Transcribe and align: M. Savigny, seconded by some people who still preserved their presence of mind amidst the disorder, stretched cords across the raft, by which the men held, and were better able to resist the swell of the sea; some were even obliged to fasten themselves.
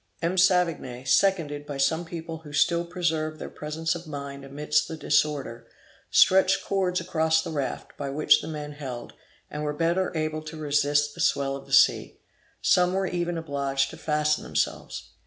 M. 0.23 0.35
Savigny, 0.35 1.05
seconded 1.05 1.67
by 1.67 1.77
some 1.77 2.05
people 2.05 2.39
who 2.39 2.53
still 2.53 2.83
preserved 2.85 3.37
their 3.37 3.51
presence 3.51 3.93
of 3.93 4.07
mind 4.07 4.43
amidst 4.43 4.87
the 4.87 4.97
disorder, 4.97 5.67
stretched 6.09 6.65
cords 6.65 6.99
across 6.99 7.43
the 7.43 7.51
raft, 7.51 7.95
by 7.97 8.09
which 8.09 8.41
the 8.41 8.47
men 8.47 8.71
held, 8.71 9.13
and 9.51 9.61
were 9.61 9.73
better 9.73 10.11
able 10.17 10.41
to 10.41 10.57
resist 10.57 11.13
the 11.13 11.21
swell 11.21 11.55
of 11.55 11.67
the 11.67 11.71
sea; 11.71 12.17
some 12.63 12.93
were 12.93 13.05
even 13.05 13.37
obliged 13.37 13.91
to 13.91 13.95
fasten 13.97 14.43
themselves. 14.43 15.11